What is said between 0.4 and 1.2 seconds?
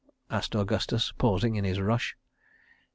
Augustus,